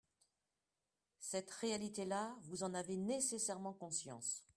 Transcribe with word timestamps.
Cette 1.19 1.51
réalité-là, 1.51 2.35
vous 2.45 2.63
en 2.63 2.73
avez 2.73 2.97
nécessairement 2.97 3.73
conscience. 3.73 4.43